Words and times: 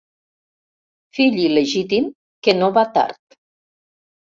Fill 1.17 1.37
il·legítim 1.43 2.09
que 2.49 2.59
no 2.63 2.73
va 2.81 2.87
tard. 2.99 3.41